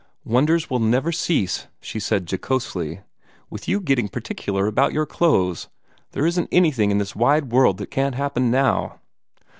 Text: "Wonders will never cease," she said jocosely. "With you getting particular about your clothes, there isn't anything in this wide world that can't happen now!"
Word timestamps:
"Wonders 0.25 0.67
will 0.67 0.79
never 0.79 1.11
cease," 1.11 1.67
she 1.79 1.99
said 1.99 2.25
jocosely. 2.31 3.01
"With 3.51 3.67
you 3.67 3.79
getting 3.79 4.07
particular 4.09 4.65
about 4.65 4.93
your 4.93 5.05
clothes, 5.05 5.69
there 6.13 6.25
isn't 6.25 6.49
anything 6.51 6.89
in 6.89 6.97
this 6.97 7.15
wide 7.15 7.51
world 7.51 7.77
that 7.77 7.91
can't 7.91 8.15
happen 8.15 8.49
now!" 8.49 8.99